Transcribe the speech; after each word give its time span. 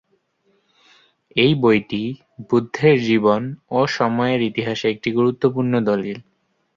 এই 1.35 1.51
বইটি 1.55 2.03
বুদ্ধের 2.49 2.97
জীবন 3.03 3.41
ও 3.69 3.79
সময়ের 3.97 4.41
ইতিহাসে 4.41 4.85
একটি 4.89 5.09
গুরুত্বপূর্ণ 5.11 5.73
দলিল। 5.81 6.17